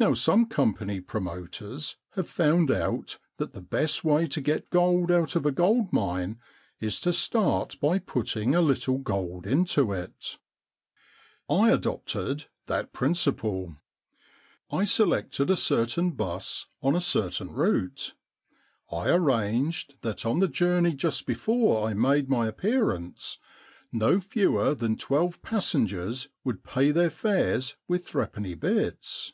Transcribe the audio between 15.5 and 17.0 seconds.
a certain bus on a